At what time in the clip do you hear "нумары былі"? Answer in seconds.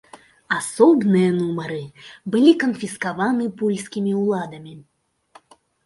1.35-2.51